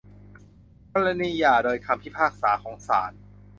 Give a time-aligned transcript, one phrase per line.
[0.93, 3.11] กรณีหย่าโดยคำพิพากษาของศาล